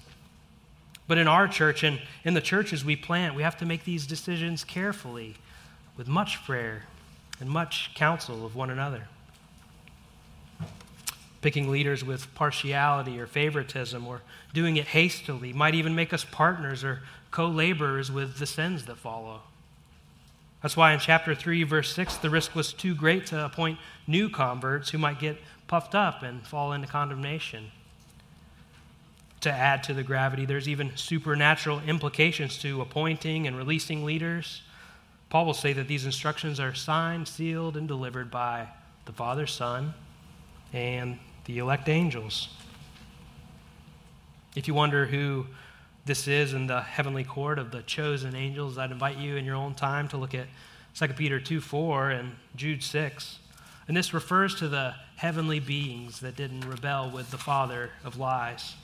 [1.09, 4.07] But in our church and in the churches we plant, we have to make these
[4.07, 5.35] decisions carefully
[5.97, 6.85] with much prayer
[7.41, 9.09] and much counsel of one another.
[11.41, 14.21] Picking leaders with partiality or favoritism or
[14.55, 17.01] doing it hastily might even make us partners or
[17.31, 19.41] co laborers with the sins that follow.
[20.63, 24.31] That's why in chapter 3, verse 6, the risk was too great to appoint new
[24.31, 27.73] converts who might get puffed up and fall into condemnation.
[29.41, 34.63] To add to the gravity, there's even supernatural implications to appointing and releasing leaders.
[35.31, 38.69] Paul will say that these instructions are signed, sealed, and delivered by
[39.05, 39.95] the Father, Son,
[40.73, 42.51] and the elect angels.
[44.55, 45.47] If you wonder who
[46.05, 49.55] this is in the heavenly court of the chosen angels, I'd invite you in your
[49.55, 50.47] own time to look at
[50.95, 53.39] 2 Peter 2 4 and Jude 6.
[53.89, 58.75] And this refers to the heavenly beings that didn't rebel with the father of lies.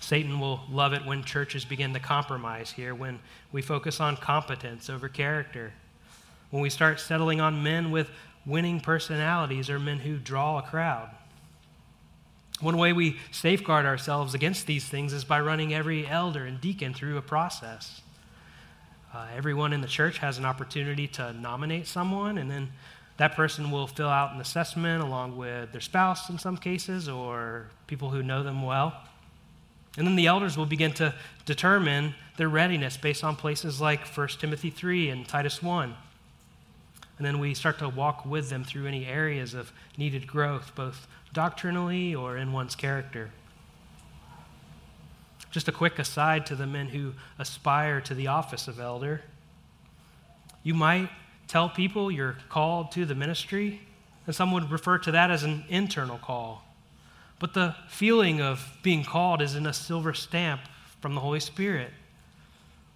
[0.00, 3.18] Satan will love it when churches begin to compromise here, when
[3.52, 5.72] we focus on competence over character,
[6.50, 8.08] when we start settling on men with
[8.46, 11.10] winning personalities or men who draw a crowd.
[12.60, 16.92] One way we safeguard ourselves against these things is by running every elder and deacon
[16.92, 18.00] through a process.
[19.14, 22.70] Uh, everyone in the church has an opportunity to nominate someone, and then
[23.16, 27.68] that person will fill out an assessment along with their spouse in some cases or
[27.86, 28.94] people who know them well.
[29.96, 34.28] And then the elders will begin to determine their readiness based on places like 1
[34.40, 35.94] Timothy 3 and Titus 1.
[37.18, 41.08] And then we start to walk with them through any areas of needed growth, both
[41.32, 43.30] doctrinally or in one's character.
[45.50, 49.22] Just a quick aside to the men who aspire to the office of elder.
[50.62, 51.08] You might
[51.46, 53.80] tell people you're called to the ministry,
[54.26, 56.64] and some would refer to that as an internal call.
[57.38, 60.62] But the feeling of being called is in a silver stamp
[61.00, 61.92] from the Holy Spirit.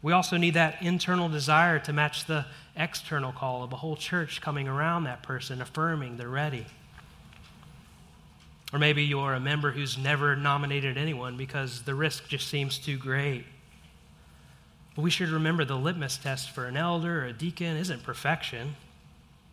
[0.03, 2.45] We also need that internal desire to match the
[2.77, 6.67] external call of a whole church coming around that person, affirming they're ready.
[8.73, 12.97] Or maybe you're a member who's never nominated anyone because the risk just seems too
[12.97, 13.45] great.
[14.95, 18.77] But we should remember the litmus test for an elder or a deacon isn't perfection.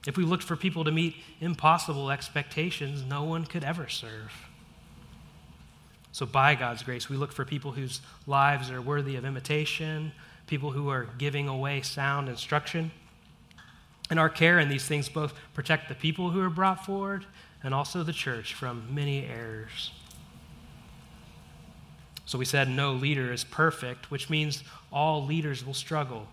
[0.08, 4.32] If we looked for people to meet impossible expectations, no one could ever serve.
[6.12, 10.12] So, by God's grace, we look for people whose lives are worthy of imitation,
[10.48, 12.92] people who are giving away sound instruction.
[14.10, 17.26] And our care in these things both protect the people who are brought forward
[17.64, 19.92] and also the church from many errors.
[22.26, 26.28] So we said no leader is perfect, which means all leaders will struggle.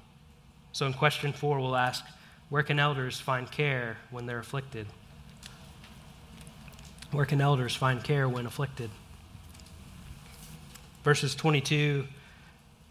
[0.73, 2.05] So in question four, we'll ask
[2.49, 4.87] where can elders find care when they're afflicted?
[7.11, 8.91] Where can elders find care when afflicted?
[11.03, 12.07] Verses 22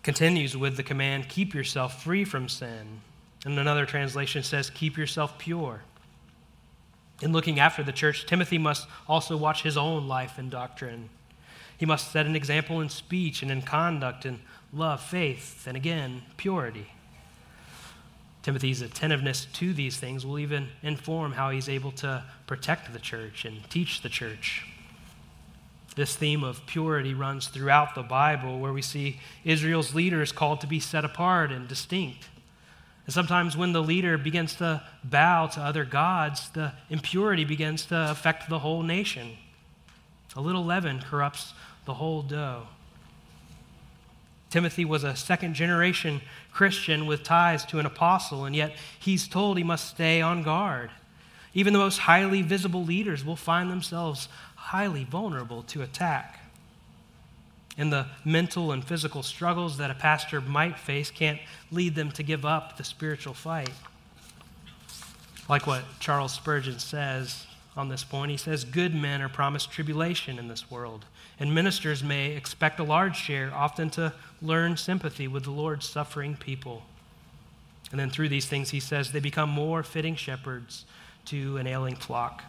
[0.01, 3.01] continues with the command keep yourself free from sin.
[3.45, 5.83] And another translation says, Keep yourself pure.
[7.21, 11.09] In looking after the church, Timothy must also watch his own life and doctrine.
[11.77, 14.39] He must set an example in speech and in conduct and
[14.73, 16.87] love, faith, and again, purity.
[18.43, 23.43] Timothy's attentiveness to these things will even inform how he's able to protect the church
[23.43, 24.67] and teach the church.
[25.95, 30.67] This theme of purity runs throughout the Bible, where we see Israel's leaders called to
[30.67, 32.29] be set apart and distinct.
[33.05, 38.11] And sometimes when the leader begins to bow to other gods, the impurity begins to
[38.11, 39.37] affect the whole nation.
[40.35, 41.53] A little leaven corrupts
[41.85, 42.67] the whole dough.
[44.49, 49.57] Timothy was a second generation Christian with ties to an apostle, and yet he's told
[49.57, 50.89] he must stay on guard.
[51.53, 56.39] Even the most highly visible leaders will find themselves highly vulnerable to attack.
[57.77, 61.39] And the mental and physical struggles that a pastor might face can't
[61.71, 63.71] lead them to give up the spiritual fight.
[65.49, 70.39] Like what Charles Spurgeon says on this point, he says, Good men are promised tribulation
[70.39, 71.05] in this world,
[71.39, 76.37] and ministers may expect a large share, often to learn sympathy with the Lord's suffering
[76.37, 76.83] people.
[77.91, 80.85] And then through these things, he says, they become more fitting shepherds
[81.25, 82.43] to an ailing flock.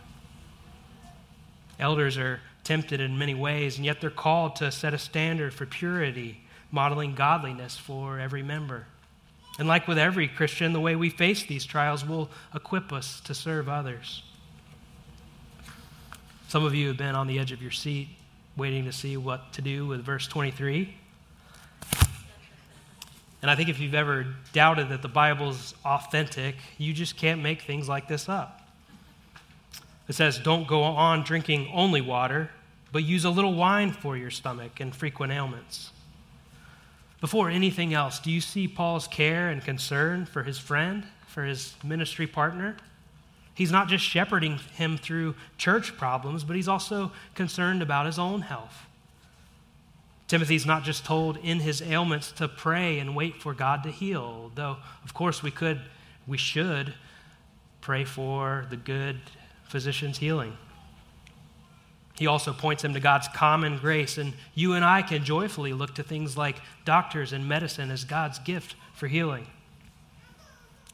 [1.79, 5.65] Elders are tempted in many ways, and yet they're called to set a standard for
[5.67, 6.41] purity,
[6.73, 8.87] modeling godliness for every member.
[9.59, 13.35] And like with every Christian, the way we face these trials will equip us to
[13.35, 14.25] serve others.
[16.49, 18.09] Some of you have been on the edge of your seat
[18.57, 20.93] waiting to see what to do with verse 23.
[23.43, 27.63] And I think if you've ever doubted that the Bible's authentic, you just can't make
[27.63, 28.63] things like this up.
[30.09, 32.51] It says, Don't go on drinking only water,
[32.93, 35.91] but use a little wine for your stomach and frequent ailments.
[37.21, 41.75] Before anything else, do you see Paul's care and concern for his friend, for his
[41.83, 42.77] ministry partner?
[43.55, 48.43] He's not just shepherding him through church problems, but he's also concerned about his own
[48.43, 48.85] health.
[50.29, 54.51] Timothy's not just told in his ailments to pray and wait for God to heal,
[54.55, 55.81] though, of course, we could,
[56.27, 56.95] we should
[57.81, 59.21] pray for the good
[59.65, 60.57] physician's healing.
[62.19, 65.95] He also points him to God's common grace, and you and I can joyfully look
[65.97, 69.47] to things like doctors and medicine as God's gift for healing.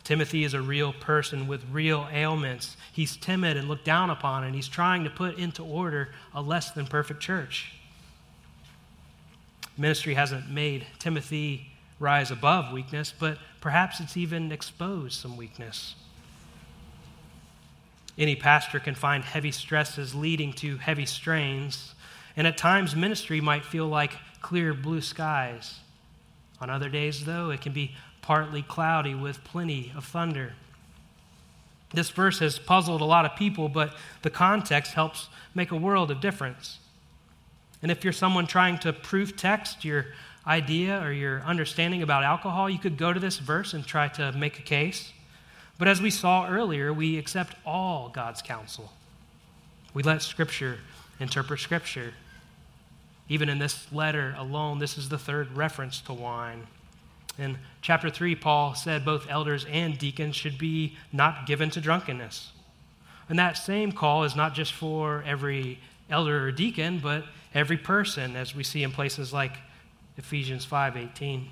[0.02, 2.76] Timothy is a real person with real ailments.
[2.92, 6.72] He's timid and looked down upon, and he's trying to put into order a less
[6.72, 7.72] than perfect church.
[9.78, 11.68] Ministry hasn't made Timothy
[12.00, 15.94] rise above weakness, but perhaps it's even exposed some weakness.
[18.18, 21.94] Any pastor can find heavy stresses leading to heavy strains,
[22.36, 25.80] and at times ministry might feel like clear blue skies.
[26.60, 30.54] On other days, though, it can be partly cloudy with plenty of thunder.
[31.94, 36.10] This verse has puzzled a lot of people, but the context helps make a world
[36.10, 36.78] of difference.
[37.82, 40.06] And if you're someone trying to proof text your
[40.46, 44.32] idea or your understanding about alcohol, you could go to this verse and try to
[44.32, 45.12] make a case.
[45.78, 48.92] But as we saw earlier, we accept all God's counsel.
[49.94, 50.78] We let Scripture
[51.18, 52.14] interpret Scripture.
[53.28, 56.66] Even in this letter alone, this is the third reference to wine.
[57.38, 62.52] In chapter 3, Paul said both elders and deacons should be not given to drunkenness.
[63.28, 65.78] And that same call is not just for every
[66.10, 69.56] elder or deacon, but every person, as we see in places like
[70.18, 71.48] Ephesians 5:18.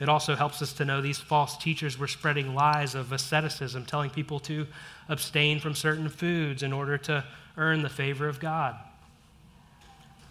[0.00, 4.10] It also helps us to know these false teachers were spreading lies of asceticism, telling
[4.10, 4.66] people to
[5.08, 7.24] abstain from certain foods in order to
[7.56, 8.74] earn the favor of God.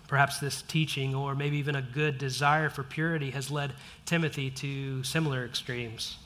[0.08, 3.73] Perhaps this teaching, or maybe even a good desire for purity, has led
[4.06, 6.17] Timothy to similar extremes.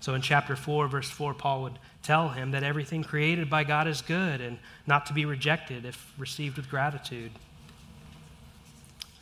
[0.00, 3.88] So in chapter 4, verse 4, Paul would tell him that everything created by God
[3.88, 7.32] is good and not to be rejected if received with gratitude.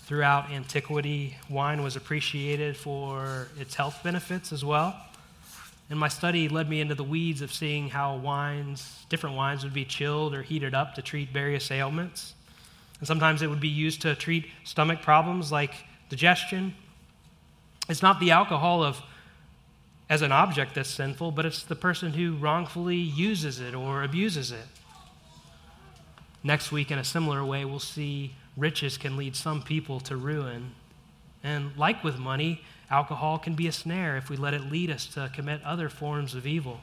[0.05, 4.97] Throughout antiquity, wine was appreciated for its health benefits as well.
[5.91, 9.75] And my study led me into the weeds of seeing how wines, different wines, would
[9.75, 12.35] be chilled or heated up to treat various ailments.
[12.99, 15.75] And sometimes it would be used to treat stomach problems like
[16.09, 16.75] digestion.
[17.89, 19.03] It's not the alcohol of
[20.09, 24.51] as an object that's sinful, but it's the person who wrongfully uses it or abuses
[24.51, 24.67] it.
[26.43, 30.73] Next week, in a similar way, we'll see riches can lead some people to ruin.
[31.43, 35.07] And like with money, alcohol can be a snare if we let it lead us
[35.07, 36.81] to commit other forms of evil.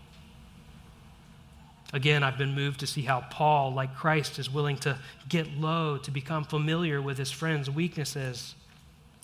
[1.91, 4.97] Again, I've been moved to see how Paul, like Christ, is willing to
[5.27, 8.53] get low, to become familiar with his friends' weaknesses.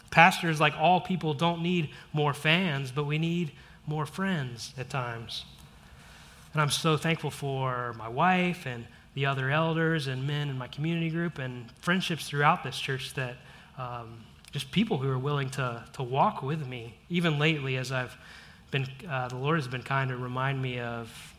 [0.10, 3.52] Pastors, like all people, don't need more fans, but we need
[3.86, 5.46] more friends at times.
[6.54, 10.68] And I'm so thankful for my wife and the other elders and men in my
[10.68, 13.38] community group and friendships throughout this church that
[13.78, 18.16] um, just people who are willing to, to walk with me, even lately as I've
[18.72, 21.34] been, uh, the Lord has been kind to remind me of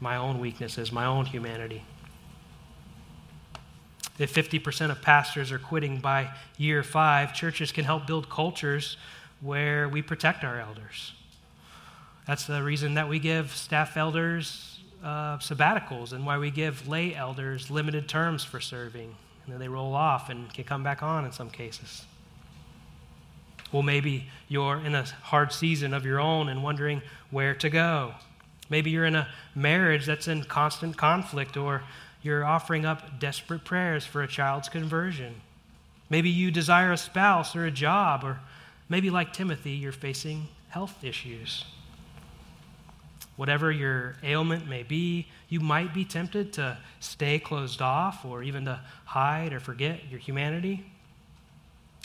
[0.00, 1.82] my own weaknesses, my own humanity.
[4.18, 8.98] If 50% of pastors are quitting by year five, churches can help build cultures
[9.40, 11.14] where we protect our elders.
[12.26, 14.71] That's the reason that we give staff elders
[15.02, 19.14] uh, sabbaticals and why we give lay elders limited terms for serving.
[19.44, 22.04] And then they roll off and can come back on in some cases.
[23.72, 28.14] Well, maybe you're in a hard season of your own and wondering where to go.
[28.68, 31.82] Maybe you're in a marriage that's in constant conflict, or
[32.22, 35.40] you're offering up desperate prayers for a child's conversion.
[36.08, 38.40] Maybe you desire a spouse or a job, or
[38.88, 41.64] maybe, like Timothy, you're facing health issues.
[43.36, 48.66] Whatever your ailment may be, you might be tempted to stay closed off or even
[48.66, 50.84] to hide or forget your humanity.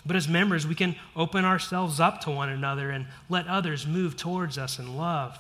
[0.06, 4.16] But as members, we can open ourselves up to one another and let others move
[4.16, 5.38] towards us in love.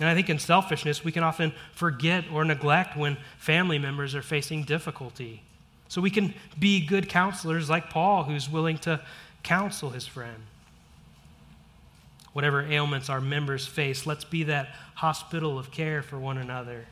[0.00, 4.22] And I think in selfishness, we can often forget or neglect when family members are
[4.22, 5.42] facing difficulty.
[5.88, 9.00] So we can be good counselors like Paul, who's willing to
[9.44, 10.42] counsel his friend.
[12.34, 16.84] Whatever ailments our members face, let's be that hospital of care for one another.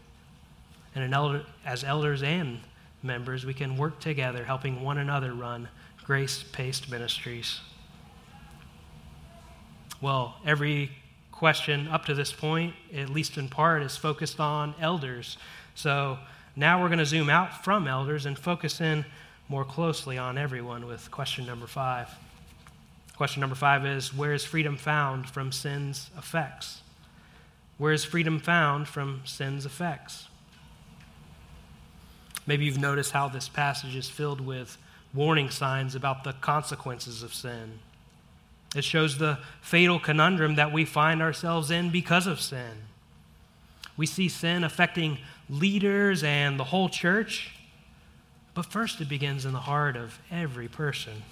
[0.94, 2.60] And elder, as elders and
[3.02, 5.68] members, we can work together, helping one another run
[6.04, 7.60] grace paced ministries.
[10.00, 10.90] Well, every
[11.30, 15.38] question up to this point, at least in part, is focused on elders.
[15.74, 16.18] So
[16.54, 19.04] now we're going to zoom out from elders and focus in
[19.48, 22.08] more closely on everyone with question number five.
[23.22, 26.80] Question number five is Where is freedom found from sin's effects?
[27.78, 30.26] Where is freedom found from sin's effects?
[32.48, 34.76] Maybe you've noticed how this passage is filled with
[35.14, 37.78] warning signs about the consequences of sin.
[38.74, 42.72] It shows the fatal conundrum that we find ourselves in because of sin.
[43.96, 45.18] We see sin affecting
[45.48, 47.54] leaders and the whole church,
[48.52, 51.22] but first it begins in the heart of every person.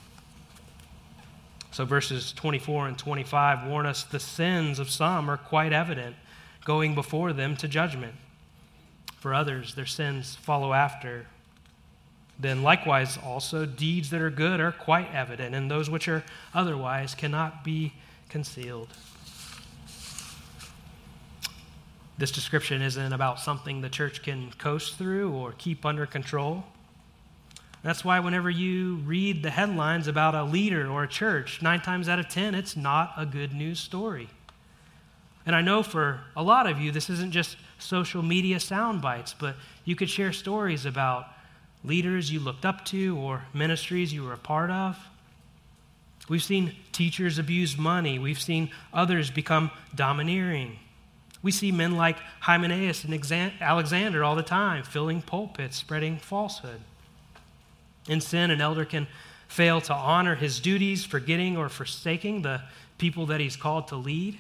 [1.73, 6.17] So, verses 24 and 25 warn us the sins of some are quite evident,
[6.65, 8.15] going before them to judgment.
[9.19, 11.27] For others, their sins follow after,
[12.39, 17.15] then likewise also deeds that are good are quite evident, and those which are otherwise
[17.15, 17.93] cannot be
[18.29, 18.89] concealed.
[22.19, 26.65] This description isn't about something the church can coast through or keep under control.
[27.83, 32.09] That's why whenever you read the headlines about a leader or a church, nine times
[32.09, 34.29] out of ten, it's not a good news story.
[35.47, 39.35] And I know for a lot of you, this isn't just social media sound bites,
[39.35, 41.27] but you could share stories about
[41.83, 44.99] leaders you looked up to or ministries you were a part of.
[46.29, 48.19] We've seen teachers abuse money.
[48.19, 50.79] We've seen others become domineering.
[51.43, 56.83] We see men like Hymenaeus and Alexander all the time, filling pulpits, spreading falsehood.
[58.09, 59.07] In sin, an elder can
[59.49, 62.63] fail to honor his duties, forgetting or forsaking the
[62.99, 64.39] people that he's called to lead.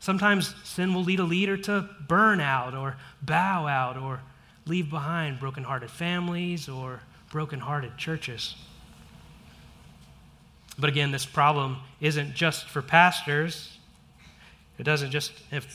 [0.00, 4.20] Sometimes sin will lead a leader to burn out or bow out or
[4.66, 8.56] leave behind brokenhearted families or brokenhearted churches.
[10.78, 13.78] But again, this problem isn't just for pastors.
[14.78, 15.32] It doesn't just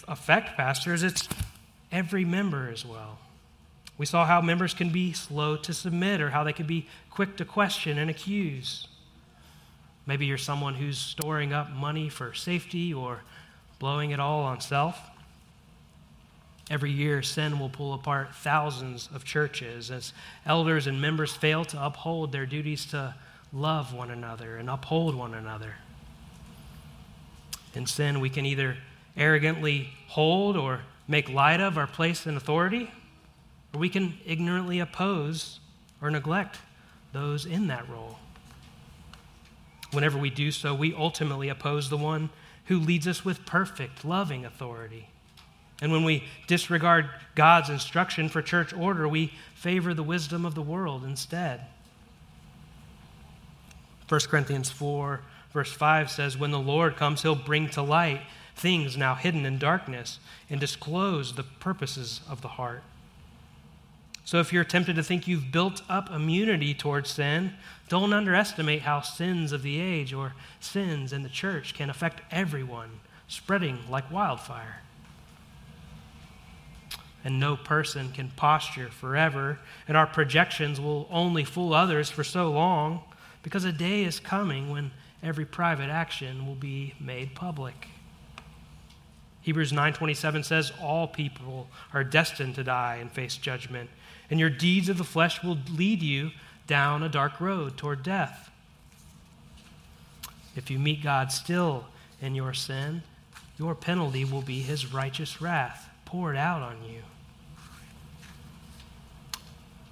[0.08, 1.28] affect pastors, it's
[1.92, 3.18] every member as well.
[4.02, 7.38] We saw how members can be slow to submit or how they can be quick
[7.38, 8.88] to question and accuse.
[10.08, 13.22] Maybe you're someone who's storing up money for safety or
[13.78, 15.00] blowing it all on self.
[16.72, 20.14] Every year, sin will pull apart thousands of churches as
[20.48, 23.14] elders and members fail to uphold their duties to
[23.54, 25.76] love one another and uphold one another.
[27.76, 28.78] In sin, we can either
[29.16, 32.90] arrogantly hold or make light of our place in authority,
[33.74, 35.60] or we can ignorantly oppose
[36.02, 36.60] or neglect
[37.14, 38.20] those in that role.
[39.92, 42.30] Whenever we do so, we ultimately oppose the one
[42.66, 45.10] who leads us with perfect, loving authority.
[45.82, 50.62] And when we disregard God's instruction for church order, we favor the wisdom of the
[50.62, 51.62] world instead.
[54.08, 55.22] 1 Corinthians 4,
[55.54, 58.22] verse 5 says, When the Lord comes, he'll bring to light
[58.56, 60.20] things now hidden in darkness
[60.50, 62.84] and disclose the purposes of the heart.
[64.24, 67.54] So if you're tempted to think you've built up immunity towards sin,
[67.90, 73.00] don't underestimate how sins of the age or sins in the church can affect everyone,
[73.28, 74.82] spreading like wildfire.
[77.24, 82.52] And no person can posture forever, and our projections will only fool others for so
[82.52, 83.02] long,
[83.44, 84.92] because a day is coming when
[85.22, 87.88] every private action will be made public.
[89.42, 93.90] Hebrews 9:27 says all people are destined to die and face judgment,
[94.30, 96.32] and your deeds of the flesh will lead you
[96.68, 98.50] down a dark road toward death.
[100.56, 101.86] If you meet God still
[102.22, 103.04] in your sin,
[103.58, 107.02] your penalty will be his righteous wrath poured out on you.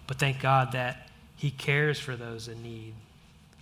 [0.06, 2.94] But thank God that he cares for those in need.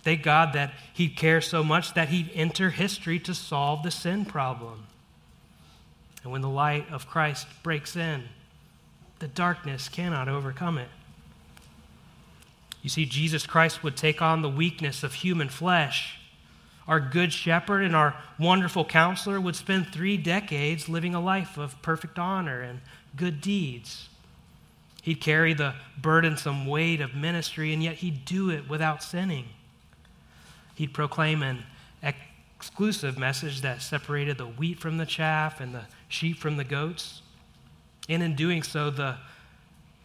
[0.02, 4.24] Thank God that he cares so much that he'd enter history to solve the sin
[4.24, 4.87] problem.
[6.22, 8.24] And when the light of Christ breaks in,
[9.18, 10.88] the darkness cannot overcome it.
[12.82, 16.18] You see, Jesus Christ would take on the weakness of human flesh.
[16.86, 21.80] Our good shepherd and our wonderful counselor would spend three decades living a life of
[21.82, 22.80] perfect honor and
[23.16, 24.08] good deeds.
[25.02, 29.46] He'd carry the burdensome weight of ministry, and yet he'd do it without sinning.
[30.74, 31.64] He'd proclaim an
[32.02, 37.22] exclusive message that separated the wheat from the chaff and the sheep from the goats.
[38.08, 39.16] And in doing so, the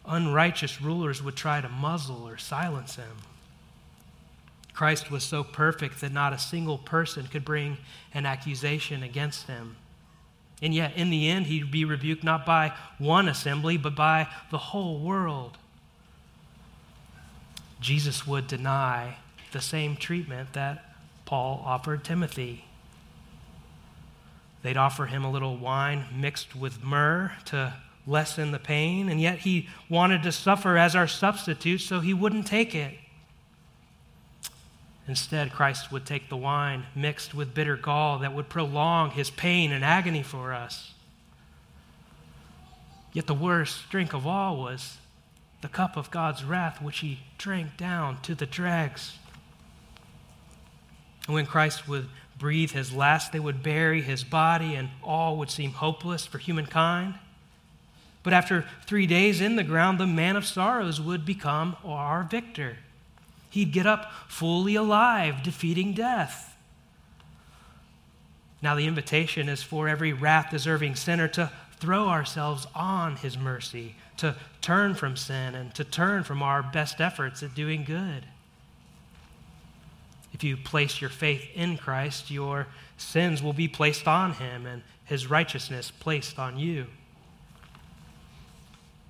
[0.06, 3.16] unrighteous rulers would try to muzzle or silence him.
[4.74, 7.78] Christ was so perfect that not a single person could bring
[8.12, 9.76] an accusation against him.
[10.60, 14.58] And yet, in the end, he'd be rebuked not by one assembly, but by the
[14.58, 15.58] whole world.
[17.80, 19.16] Jesus would deny
[19.52, 20.94] the same treatment that
[21.24, 22.64] Paul offered Timothy.
[24.64, 27.74] They'd offer him a little wine mixed with myrrh to
[28.06, 32.46] lessen the pain, and yet he wanted to suffer as our substitute, so he wouldn't
[32.46, 32.94] take it.
[35.06, 39.70] Instead, Christ would take the wine mixed with bitter gall that would prolong his pain
[39.70, 40.94] and agony for us.
[43.12, 44.96] Yet the worst drink of all was
[45.60, 49.18] the cup of God's wrath, which he drank down to the dregs.
[51.26, 52.08] And when Christ would
[52.38, 57.14] breathe his last, they would bury his body, and all would seem hopeless for humankind.
[58.22, 62.78] But after three days in the ground, the man of sorrows would become our victor.
[63.50, 66.56] He'd get up fully alive, defeating death.
[68.62, 73.94] Now, the invitation is for every wrath deserving sinner to throw ourselves on his mercy,
[74.16, 78.24] to turn from sin, and to turn from our best efforts at doing good.
[80.34, 82.66] If you place your faith in Christ, your
[82.96, 86.86] sins will be placed on him and his righteousness placed on you.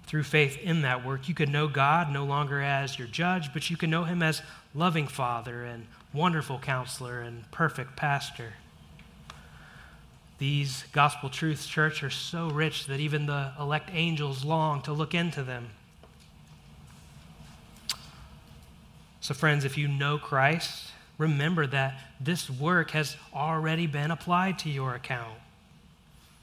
[0.07, 3.71] Through faith in that work, you can know God no longer as your judge, but
[3.71, 4.43] you can know him as
[4.75, 8.53] loving Father and wonderful counselor and perfect pastor.
[10.39, 15.15] These gospel truths, church, are so rich that even the elect angels long to look
[15.15, 15.71] into them.
[19.23, 24.71] So, friends, if you know Christ, remember that this work has already been applied to
[24.71, 25.39] your account.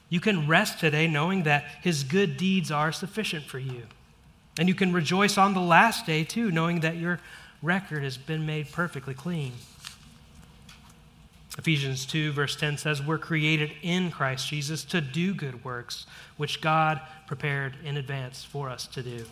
[0.09, 3.83] You can rest today knowing that his good deeds are sufficient for you.
[4.59, 7.19] And you can rejoice on the last day too, knowing that your
[7.61, 9.53] record has been made perfectly clean.
[11.57, 16.05] Ephesians 2, verse 10 says, We're created in Christ Jesus to do good works,
[16.37, 19.25] which God prepared in advance for us to do.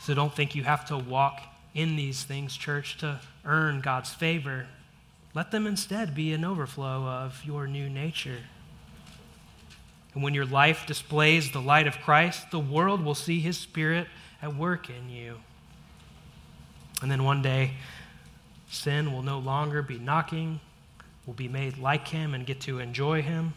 [0.00, 1.40] So don't think you have to walk
[1.74, 4.66] in these things, church, to earn God's favor.
[5.34, 8.38] Let them instead be an overflow of your new nature.
[10.14, 14.08] And when your life displays the light of Christ, the world will see his spirit
[14.42, 15.36] at work in you.
[17.02, 17.72] And then one day,
[18.70, 20.60] sin will no longer be knocking,
[21.26, 23.54] will be made like him and get to enjoy him.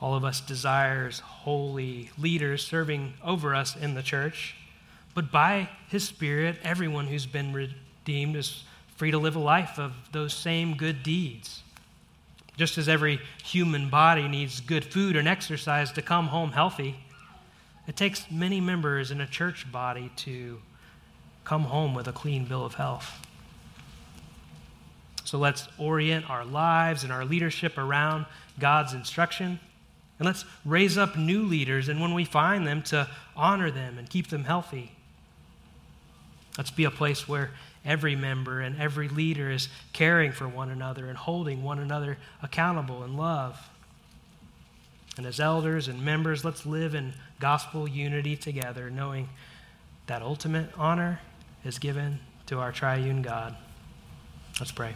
[0.00, 4.54] All of us desires holy leaders serving over us in the church.
[5.18, 8.62] But by his Spirit, everyone who's been redeemed is
[8.94, 11.64] free to live a life of those same good deeds.
[12.56, 16.94] Just as every human body needs good food and exercise to come home healthy,
[17.88, 20.60] it takes many members in a church body to
[21.42, 23.10] come home with a clean bill of health.
[25.24, 28.26] So let's orient our lives and our leadership around
[28.60, 29.58] God's instruction.
[30.20, 34.08] And let's raise up new leaders, and when we find them, to honor them and
[34.08, 34.92] keep them healthy.
[36.58, 37.52] Let's be a place where
[37.84, 43.04] every member and every leader is caring for one another and holding one another accountable
[43.04, 43.70] in love.
[45.16, 49.28] And as elders and members, let's live in gospel unity together, knowing
[50.08, 51.20] that ultimate honor
[51.64, 53.56] is given to our triune God.
[54.58, 54.94] Let's pray.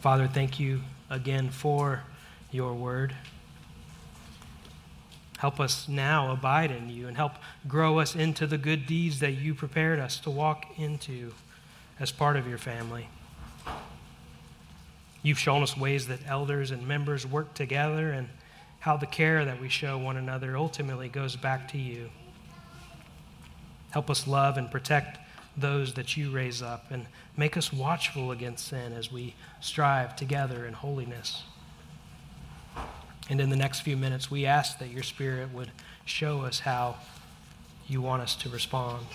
[0.00, 2.02] Father, thank you again for
[2.52, 3.14] your word.
[5.38, 7.32] Help us now abide in you and help
[7.66, 11.32] grow us into the good deeds that you prepared us to walk into
[11.98, 13.08] as part of your family.
[15.22, 18.28] You've shown us ways that elders and members work together and
[18.80, 22.10] how the care that we show one another ultimately goes back to you.
[23.90, 25.18] Help us love and protect
[25.56, 30.66] those that you raise up and make us watchful against sin as we strive together
[30.66, 31.44] in holiness.
[33.32, 35.70] And in the next few minutes, we ask that your Spirit would
[36.04, 36.96] show us how
[37.88, 39.06] you want us to respond.